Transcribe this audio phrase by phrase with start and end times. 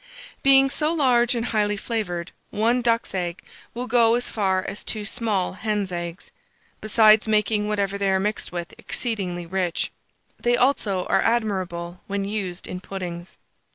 [0.41, 3.43] Being so large and highly flavoured, 1 duck's egg
[3.75, 6.31] will go as far as 2 small hen's eggs;
[6.81, 9.91] besides making whatever they are mixed with exceedingly rich.
[10.39, 13.37] They also are admirable when used in puddings.